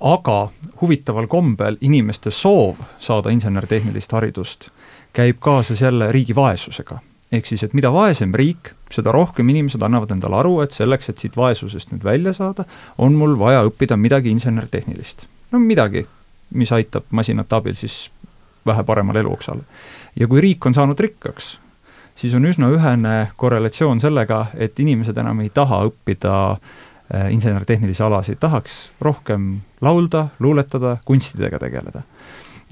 [0.00, 0.48] aga
[0.80, 4.68] huvitaval kombel inimeste soov saada insener-tehnilist haridust
[5.12, 6.98] käib kaasas jälle riigi vaesusega.
[7.32, 11.18] ehk siis, et mida vaesem riik, seda rohkem inimesed annavad endale aru, et selleks, et
[11.18, 12.64] siit vaesusest nüüd välja saada,
[12.98, 15.26] on mul vaja õppida midagi insener-tehnilist.
[15.52, 16.06] no midagi,
[16.54, 18.10] mis aitab masinate abil siis
[18.66, 19.62] vähe paremale eluoksale.
[20.16, 21.58] ja kui riik on saanud rikkaks,
[22.18, 26.76] siis on üsna ühene korrelatsioon sellega, et inimesed enam ei taha õppida äh,
[27.14, 32.02] Äh, insener-tehnilisi alasid, tahaks rohkem laulda, luuletada, kunstidega tegeleda.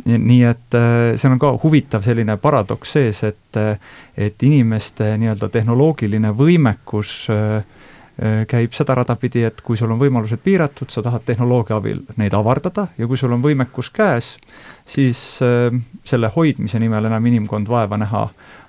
[0.04, 3.78] nii et äh, seal on ka huvitav selline paradoks sees, et äh,
[4.16, 7.14] et inimeste nii-öelda tehnoloogiline võimekus
[8.48, 12.32] käib seda rada pidi, et kui sul on võimalused piiratud, sa tahad tehnoloogia abil neid
[12.32, 14.30] avardada ja kui sul on võimekus käes,
[14.88, 15.20] siis
[16.06, 18.22] selle hoidmise nimel enam inimkond vaeva näha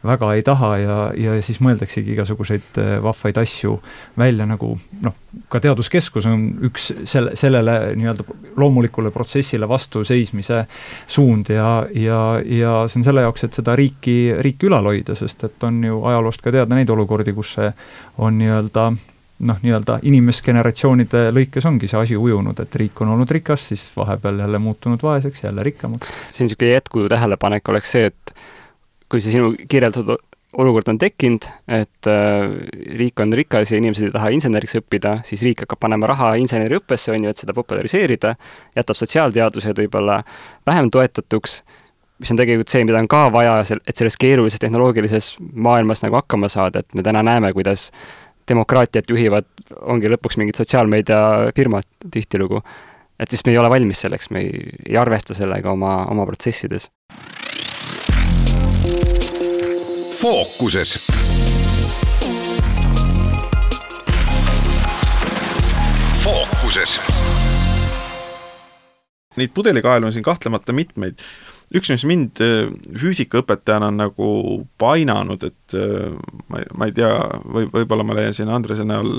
[0.08, 3.78] väga ei taha ja, ja siis mõeldaksegi igasuguseid äh, vahvaid asju
[4.18, 5.16] välja, nagu noh,
[5.52, 8.26] ka Teaduskeskus on üks selle, sellele nii-öelda
[8.58, 10.64] loomulikule protsessile vastu seismise
[11.08, 15.48] suund ja, ja, ja see on selle jaoks, et seda riiki, riiki ülal hoida, sest
[15.50, 17.72] et on ju ajaloost ka teada neid olukordi, kus see
[18.18, 18.92] on nii-öelda
[19.40, 24.40] noh, nii-öelda inimesgeneratsioonide lõikes ongi see asi ujunud, et riik on olnud rikas, siis vahepeal
[24.46, 26.10] jälle muutunud vaeseks, jälle rikkamaks.
[26.32, 28.34] siin niisugune jätkuv tähelepanek oleks see, et
[29.10, 30.18] kui see sinu kirjeldatud
[30.58, 35.44] olukord on tekkinud, et äh, riik on rikas ja inimesed ei taha inseneriks õppida, siis
[35.46, 38.34] riik hakkab panema raha inseneriõppesse, on ju, et seda populariseerida,
[38.78, 40.22] jätab sotsiaalteadused võib-olla
[40.68, 41.60] vähem toetatuks,
[42.24, 46.50] mis on tegelikult see, mida on ka vaja, et selles keerulises tehnoloogilises maailmas nagu hakkama
[46.50, 47.92] saada, et me täna näeme, kuidas
[48.48, 49.48] demokraatiat juhivad,
[49.82, 52.62] ongi lõpuks mingid sotsiaalmeediafirmad tihtilugu.
[53.20, 56.90] et siis me ei ole valmis selleks, me ei, ei arvesta sellega oma, oma protsessides
[60.18, 61.08] fookuses.
[66.24, 67.02] fookuses.
[69.36, 71.14] Neid pudelikaelu on siin kahtlemata mitmeid.
[71.76, 72.70] Üks, mis mind äh,
[73.02, 74.30] füüsikaõpetajana on nagu
[74.80, 76.14] painanud, et äh,
[76.52, 77.12] ma, ma ei tea,
[77.44, 79.12] või võib-olla ma leian siin Andrese näol,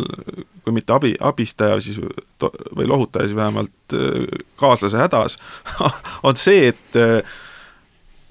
[0.64, 5.38] kui mitte abi, abistaja, siis või lohutaja, siis vähemalt äh, kaaslase hädas
[6.28, 6.98] on see, et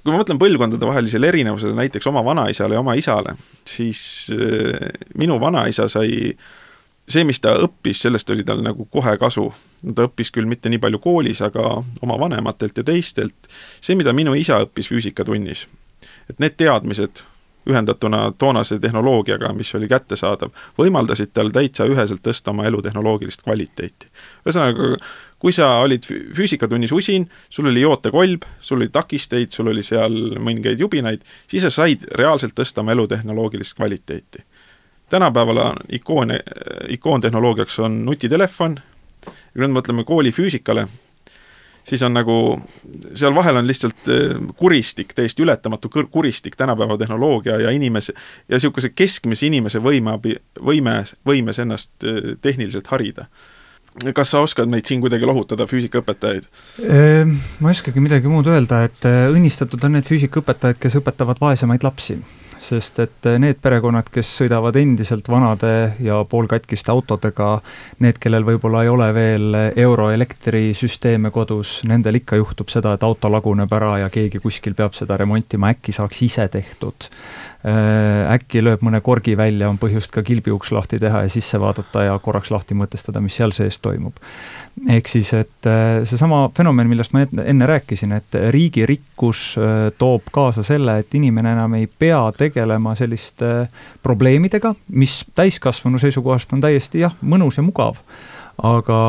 [0.07, 3.33] kui ma mõtlen põlvkondadevahelisele erinevusele näiteks oma vanaisale ja oma isale,
[3.67, 4.01] siis
[4.31, 4.87] äh,
[5.19, 6.31] minu vanaisa sai
[7.09, 9.53] see, mis ta õppis, sellest oli tal nagu kohe kasu.
[9.95, 13.49] ta õppis küll mitte nii palju koolis, aga oma vanematelt ja teistelt.
[13.81, 15.67] see, mida minu isa õppis füüsikatunnis,
[16.29, 17.23] et need teadmised
[17.67, 24.07] ühendatuna toonase tehnoloogiaga, mis oli kättesaadav, võimaldasid tal täitsa üheselt tõsta oma elutehnoloogilist kvaliteeti.
[24.45, 24.95] ühesõnaga,
[25.39, 30.79] kui sa olid füüsikatunnis usin, sul oli jootekolb, sul oli takisteid, sul oli seal mõningaid
[30.79, 34.45] jubinaid, siis sa said reaalselt tõsta oma elutehnoloogilist kvaliteeti.
[35.09, 36.39] Tänapäeval on ikoone,
[36.89, 38.79] ikoontehnoloogiaks on nutitelefon,
[39.25, 40.87] kui nüüd mõtleme kooli füüsikale,
[41.87, 42.37] siis on nagu,
[43.15, 48.13] seal vahel on lihtsalt äh, kuristik, täiesti ületamatu kuristik tänapäeva tehnoloogia ja inimese,
[48.49, 50.17] ja niisuguse keskmise inimese võime,
[50.59, 53.27] võime, võimes ennast äh, tehniliselt harida
[54.13, 56.43] kas sa oskad meid siin kuidagi lohutada, füüsikaõpetajaid?
[56.85, 61.41] Ehm, ma ei oskagi midagi muud öelda, et äh, õnnistatud on need füüsikaõpetajad, kes õpetavad
[61.41, 62.19] vaesemaid lapsi
[62.59, 67.57] sest et eh, need perekonnad, kes sõidavad endiselt vanade ja poolkatkiste autodega,
[68.03, 73.73] need, kellel võib-olla ei ole veel euroelektrisüsteeme kodus, nendel ikka juhtub seda, et auto laguneb
[73.73, 77.09] ära ja keegi kuskil peab seda remontima, äkki saaks ise tehtud.
[77.67, 82.05] Äh, äkki lööb mõne korgi välja, on põhjust ka kilbiuks lahti teha ja sisse vaadata
[82.05, 84.21] ja korraks lahti mõtestada, mis seal sees toimub
[84.93, 90.29] ehk siis, et äh, seesama fenomen, millest ma enne rääkisin, et riigi rikkus äh, toob
[90.31, 93.51] kaasa selle, et inimene enam ei pea tegelema selliste
[94.05, 97.99] probleemidega, mis täiskasvanu seisukohast on täiesti jah, mõnus ja mugav
[98.63, 98.99] aga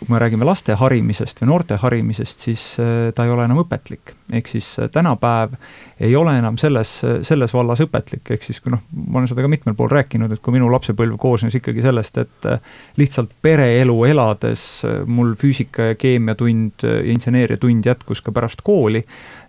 [0.00, 2.70] kui me räägime laste harimisest või noorte harimisest, siis
[3.14, 4.17] ta ei ole enam õpetlik.
[4.32, 5.54] Ehk siis äh, tänapäev
[6.00, 6.90] ei ole enam selles,
[7.26, 10.42] selles vallas õpetlik, ehk siis kui noh, ma olen seda ka mitmel pool rääkinud, et
[10.44, 12.60] kui minu lapsepõlv koosnes ikkagi sellest, et äh,
[13.00, 14.64] lihtsalt pereelu elades
[15.06, 19.04] mul füüsika ja keemiatund ja inseneeriatund jätkus ka pärast kooli,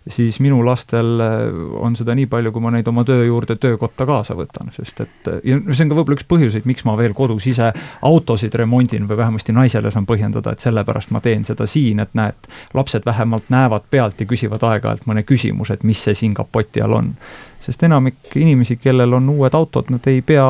[0.08, 1.38] siis minu lastel äh,
[1.80, 5.28] on seda nii palju, kui ma neid oma töö juurde töökotta kaasa võtan, sest et
[5.28, 7.70] äh, ja see on ka võib-olla üks põhjuseid, miks ma veel kodus ise
[8.06, 12.48] autosid remondin või vähemasti naisele saan põhjendada, et sellepärast ma teen seda siin, et näed,
[12.74, 16.98] lapsed vähemalt näevad pealt ja küsivad aeg-ajalt mõne küsimuse, et mis see siin kapoti all
[16.98, 17.14] on.
[17.60, 20.46] sest enamik inimesi, kellel on uued autod, nad ei pea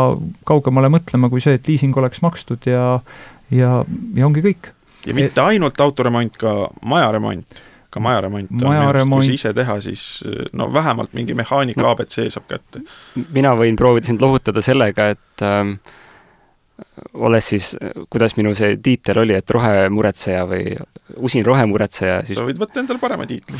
[0.47, 3.01] kaugemale mõtlema kui see, et liising oleks makstud ja
[3.51, 3.81] ja,
[4.15, 4.71] ja ongi kõik.
[5.07, 9.79] ja mitte ainult autoremont, ka majaremont ka majaremont on maja minu arust, kui ise teha,
[9.83, 10.03] siis
[10.57, 12.85] no vähemalt mingi mehaanika no, abc saab kätte.
[13.35, 15.81] mina võin proovida sind lohutada sellega, et ähm,
[17.15, 17.73] olles siis,
[18.11, 20.75] kuidas minu see tiitel oli, et rohemuretseja või
[21.17, 23.59] usin rohemuretseja, siis sa võid võtta endale parema tiitli.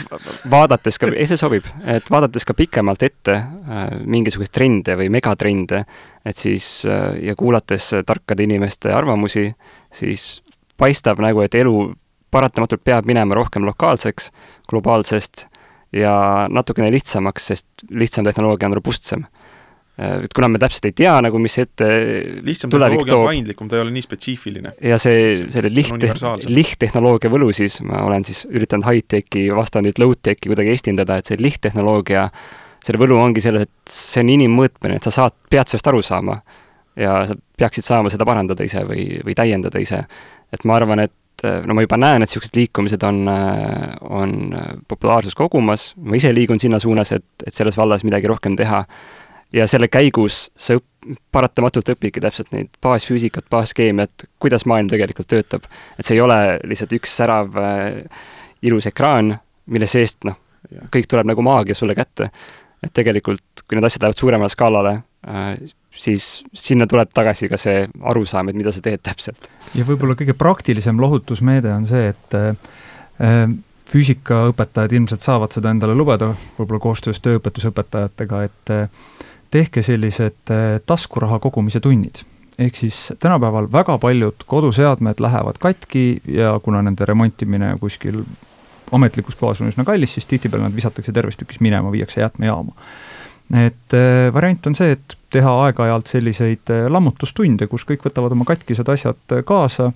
[0.51, 5.85] vaadates ka, ei see sobib, et vaadates ka pikemalt ette äh, mingisuguseid trende või megatrende,
[6.25, 9.49] et siis äh, ja kuulates tarkade inimeste arvamusi,
[9.93, 10.43] siis
[10.81, 11.75] paistab nagu, et elu
[12.31, 14.31] paratamatult peab minema rohkem lokaalseks,
[14.71, 15.49] globaalsest
[15.93, 19.27] ja natukene lihtsamaks, sest lihtsam tehnoloogia on robustsem.
[20.01, 21.89] Et kuna me täpselt ei tea nagu, mis ette
[22.47, 24.73] lihtsam tehnoloogia on paindlikum, ta ei ole nii spetsiifiline.
[24.91, 25.93] ja see, selle liht,
[26.49, 32.27] lihttehnoloogia võlu siis, ma olen siis üritanud high-tech'i vastandit low-tech'i kuidagi esindada, et see lihttehnoloogia,
[32.85, 36.41] selle võlu ongi selles, et see on inimmõõtmine, et sa saad, pead sellest aru saama.
[36.99, 40.05] ja sa peaksid saama seda parandada ise või, või täiendada ise.
[40.53, 44.55] et ma arvan, et äh, no ma juba näen, et niisugused liikumised on, äh, on
[44.57, 48.85] äh, populaarsust kogumas, ma ise liigun sinna suunas, et, et selles vallas midagi rohkem teha.
[49.53, 55.67] Ja selle käigus sa õp-, paratamatult õpidki täpselt neid baasfüüsikat, baaskeemiat, kuidas maailm tegelikult töötab.
[55.99, 58.25] et see ei ole lihtsalt üks särav äh,
[58.63, 59.35] ilus ekraan,
[59.67, 60.39] mille seest noh,
[60.93, 62.31] kõik tuleb nagu maagia sulle kätte.
[62.83, 64.93] et tegelikult, kui need asjad lähevad suuremale skaalale
[65.29, 65.57] äh,,
[65.91, 69.51] siis sinna tuleb tagasi ka see arusaam, et mida sa teed täpselt.
[69.75, 73.51] ja võib-olla kõige praktilisem lohutusmeede on see, et äh,
[73.91, 79.09] füüsikaõpetajad ilmselt saavad seda endale lubada, võib-olla koostöös tööõpetusõpetajatega, et äh,
[79.51, 82.23] tehke sellised äh, taskuraha kogumise tunnid.
[82.61, 88.23] Ehk siis tänapäeval väga paljud koduseadmed lähevad katki ja kuna nende remontimine kuskil
[88.93, 92.75] ametlikus kohas on üsna kallis, siis tihtipeale nad visatakse terves tükis minema, viiakse jäätmejaama.
[93.67, 98.47] Et äh, variant on see, et teha aeg-ajalt selliseid äh, lammutustunde, kus kõik võtavad oma
[98.49, 99.91] katkised asjad äh, kaasa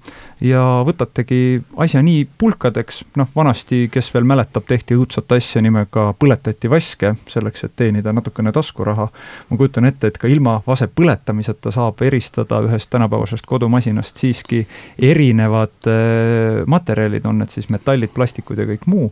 [0.45, 6.71] ja võtategi asja nii pulkadeks, noh vanasti, kes veel mäletab, tehti õudsat asja nimega põletati
[6.71, 9.09] vaske, selleks et teenida natukene taskuraha.
[9.51, 14.67] ma kujutan ette, et ka ilma vase põletamiseta saab eristada ühest tänapäevasest kodumasinast siiski
[14.99, 15.91] erinevad
[16.67, 19.11] materjalid, on need siis metallid, plastikud ja kõik muu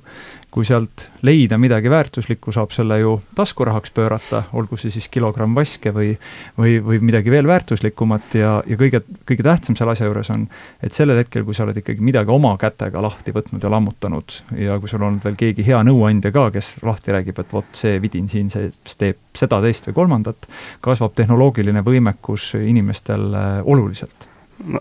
[0.53, 5.95] kui sealt leida midagi väärtuslikku, saab selle ju taskurahaks pöörata, olgu see siis kilogramm vaske
[5.97, 6.12] või
[6.59, 10.47] või või, või midagi veel väärtuslikumat ja, ja kõige, kõige tähtsam selle asja juures on,
[10.83, 14.79] et sellel hetkel, kui sa oled ikkagi midagi oma kätega lahti võtnud ja lammutanud ja
[14.81, 18.29] kui sul on veel keegi hea nõuandja ka, kes lahti räägib, et vot see vidin
[18.31, 20.49] siin, see teeb seda, teist või kolmandat,
[20.85, 24.29] kasvab tehnoloogiline võimekus inimestel äh, oluliselt.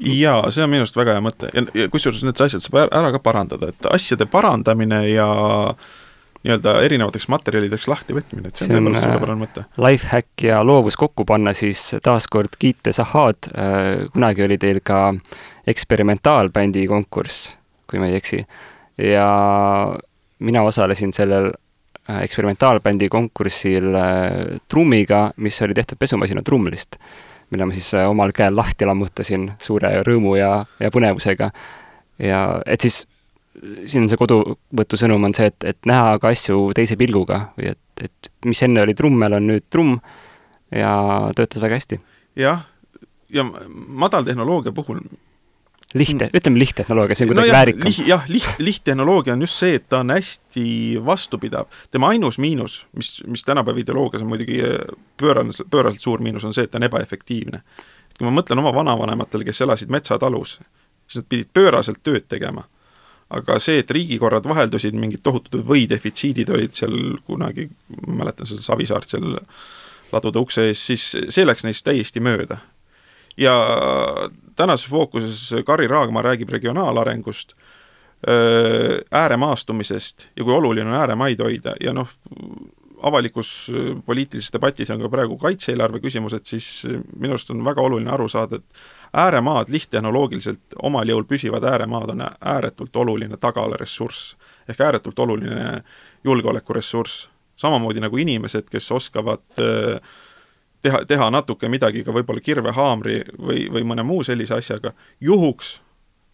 [0.05, 1.49] Jaa, see on minu arust väga hea mõte.
[1.55, 5.29] Ja, ja kusjuures need asjad saab ära ka parandada, et asjade parandamine ja
[6.41, 9.65] nii-öelda erinevateks materjalideks lahtivõtmine, et see on tõepoolest suurepärane mõte.
[9.85, 15.11] Lifehack ja loovus kokku panna, siis taaskord kiites Ahhaad äh,, kunagi oli teil ka
[15.69, 17.55] eksperimentaalbändi konkurss,
[17.89, 18.41] kui ma ei eksi,
[18.97, 19.27] ja
[20.41, 24.31] mina osalesin sellel äh, eksperimentaalbändi konkursil äh,
[24.69, 26.97] trummiga, mis oli tehtud pesumasina trumlist
[27.51, 31.51] mille ma siis äh, omal käel lahti lammutasin suure rõõmu ja, ja põnevusega.
[32.19, 33.03] ja et siis,
[33.85, 37.73] siin on see koduvõtu sõnum on see, et, et näha ka asju teise pilguga või
[37.73, 39.97] et, et mis enne oli trummel, on nüüd trumm
[40.75, 40.93] ja
[41.35, 41.99] töötas väga hästi.
[42.39, 42.63] jah,
[43.33, 43.43] ja
[44.05, 45.03] madaltehnoloogia puhul
[45.93, 48.01] lihtne, ütleme lihttehnoloogia, see on kuidagi no väärikam liht,.
[48.07, 50.65] jah, liht, lihttehnoloogia on just see, et ta on hästi
[51.05, 51.67] vastupidav.
[51.91, 54.77] tema ainus miinus, mis, mis tänapäeva ideoloogias on muidugi äh,
[55.19, 57.63] pööraselt, pööraselt suur miinus, on see, et ta on ebaefektiivne.
[58.17, 60.59] kui ma mõtlen oma vanavanematele, kes elasid metsatalus,
[61.07, 62.67] siis nad pidid pööraselt tööd tegema.
[63.31, 67.69] Aga see, et riigikorrad vaheldusid, mingid tohutud võidefitsiidid olid seal kunagi,
[68.07, 69.37] ma mäletan seda Savisaart seal
[70.11, 72.59] ladude ukse ees, siis see läks neist täiesti mööda.
[73.39, 73.55] Ja
[74.59, 77.55] tänases fookuses Kari Raagma räägib regionaalarengust,
[79.11, 82.11] ääremaastumisest ja kui oluline on ääremaid hoida ja noh,
[83.01, 83.71] avalikus
[84.05, 86.67] poliitilises debatis on ka praegu kaitse-eelarve küsimused, siis
[87.17, 92.23] minu arust on väga oluline aru saada, et ääremaad lihttehnoloogiliselt omal jõul püsivad ääremaad on
[92.25, 94.35] ääretult oluline tagaalaressurss
[94.69, 95.83] ehk ääretult oluline
[96.23, 97.29] julgeolekuressurss.
[97.55, 100.01] samamoodi nagu inimesed, kes oskavad äh,
[100.81, 105.79] teha, teha natuke midagi ka võib-olla kirvehaamri või, või mõne muu sellise asjaga, juhuks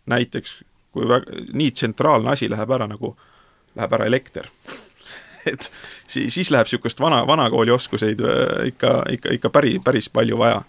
[0.05, 0.61] näiteks,
[0.91, 3.17] kui väga, nii tsentraalne asi läheb ära, nagu
[3.75, 4.47] läheb ära elekter
[5.51, 5.71] et
[6.07, 10.61] siis, siis läheb niisugust vana, vanakooli oskuseid äh, ikka, ikka, ikka päris, päris palju vaja.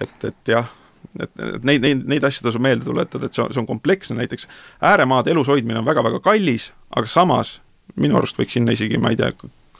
[0.00, 0.72] et, et jah,
[1.20, 4.18] et, et neid, neid, neid asju tasub meelde tuletada, et see on, see on kompleksne,
[4.20, 4.48] näiteks
[4.84, 7.60] ääremaade elus hoidmine on väga-väga kallis, aga samas
[7.96, 9.32] minu arust võiks sinna isegi, ma ei tea,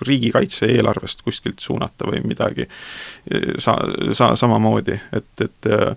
[0.06, 2.66] riigikaitse eelarvest kuskilt suunata või midagi
[3.58, 3.78] sa-,
[4.12, 5.94] sa-, samamoodi, et, et äh,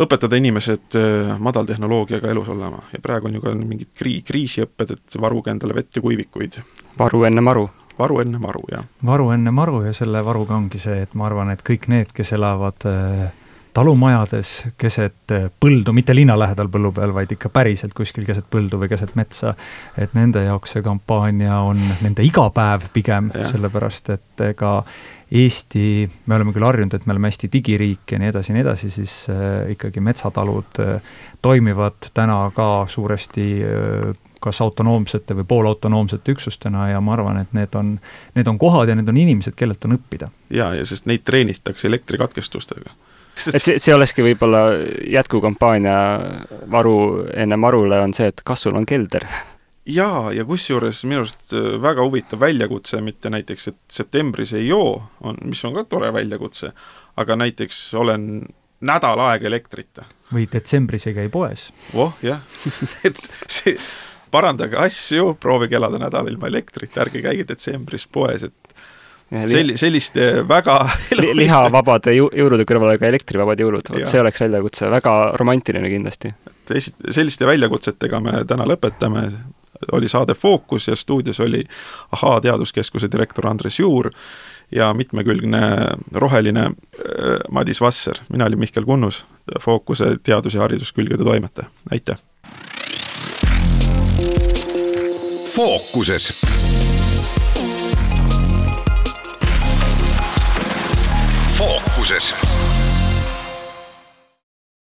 [0.00, 5.20] õpetada inimesed äh, madaltehnoloogiaga elus olema ja praegu on ju ka mingid krii-, kriisiõpped, et
[5.20, 6.60] varuge endale vett ja kuivikuid.
[6.98, 7.68] varu enne maru.
[7.98, 8.86] varu enne maru, jah.
[9.06, 12.32] varu enne maru ja selle varuga ongi see, et ma arvan, et kõik need, kes
[12.38, 13.28] elavad äh,
[13.80, 18.80] talumajades keset eh, põldu, mitte linna lähedal põllu peal, vaid ikka päriselt kuskil keset põldu
[18.80, 19.54] või keset metsa.
[19.96, 24.82] et nende jaoks see kampaania on nende igapäev pigem, sellepärast et ega
[25.30, 28.64] Eesti, me oleme küll harjunud, et me oleme hästi digiriik ja nii edasi ja nii
[28.64, 33.46] edasi, siis äh, ikkagi metsatalud äh, toimivad täna ka suuresti
[34.40, 37.94] kas autonoomsete või poolautonoomsete üksustena ja ma arvan, et need on,
[38.34, 40.28] need on kohad ja need on inimesed, kellelt on õppida.
[40.50, 42.92] jaa, ja sest neid treenitakse elektrikatkestustega
[43.48, 44.66] et see, see olekski võib-olla
[45.08, 45.96] jätkukampaania
[46.70, 46.96] varu
[47.34, 49.26] enne marule on see, et kas sul on kelder?
[49.90, 55.02] jaa, ja kusjuures minu arust äh, väga huvitav väljakutse, mitte näiteks, et septembris ei joo,
[55.20, 56.72] on, mis on ka tore väljakutse,
[57.20, 58.28] aga näiteks olen
[58.80, 60.04] nädal aega elektrita.
[60.32, 61.70] või detsembris ei käi poes.
[61.94, 62.40] voh, jah
[63.08, 63.18] et
[63.48, 63.76] see,
[64.30, 68.69] parandage asju, proovige elada nädal ilma elektrita, ärge käige detsembris poes, et
[69.30, 70.76] Selli-, selliste väga
[71.20, 76.32] li lihavabade jõulude kõrvale ka elektrivabad jõulud, vot see oleks väljakutse, väga romantiline kindlasti.
[76.50, 79.28] et esi-, selliste väljakutsetega me täna lõpetame,
[79.92, 81.62] oli saade Fookus ja stuudios oli
[82.12, 84.10] Ahaa Teaduskeskuse direktor Andres Juur
[84.74, 85.62] ja mitmekülgne
[86.12, 86.74] roheline äh,
[87.50, 89.24] Madis Vasser, mina olin Mihkel Kunnus,
[89.60, 92.18] Fookuse teadus- ja hariduskülgede toimetaja, aitäh!
[95.60, 96.42] fookuses
[102.00, 102.49] fookuses